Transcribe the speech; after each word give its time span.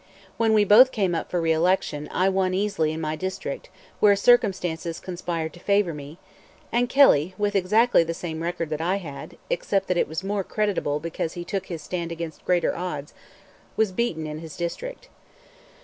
When 0.37 0.53
we 0.53 0.63
both 0.63 0.91
came 0.91 1.13
up 1.13 1.29
for 1.29 1.39
reelection, 1.39 2.09
I 2.11 2.27
won 2.27 2.55
easily 2.55 2.91
in 2.91 2.99
my 2.99 3.15
district, 3.15 3.69
where 3.99 4.15
circumstances 4.15 4.99
conspired 4.99 5.53
to 5.53 5.59
favor 5.59 5.93
me; 5.93 6.17
and 6.71 6.89
Kelly, 6.89 7.35
with 7.37 7.55
exactly 7.55 8.03
the 8.03 8.15
same 8.15 8.41
record 8.41 8.71
that 8.71 8.81
I 8.81 8.95
had, 8.95 9.37
except 9.51 9.87
that 9.89 9.97
it 9.97 10.07
was 10.07 10.23
more 10.23 10.43
creditable 10.43 10.99
because 10.99 11.33
he 11.33 11.45
took 11.45 11.67
his 11.67 11.83
stand 11.83 12.11
against 12.11 12.43
greater 12.45 12.75
odds, 12.75 13.13
was 13.77 13.91
beaten 13.91 14.25
in 14.25 14.39
his 14.39 14.57
district. 14.57 15.09